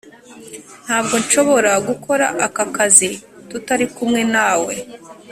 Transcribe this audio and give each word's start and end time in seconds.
ntabwo 0.85 1.15
nshobora 1.23 1.71
gukora 1.87 2.25
aka 2.45 2.65
kazi 2.75 3.09
tutari 3.49 3.85
kumwe 3.95 4.21
nawe. 4.33 4.73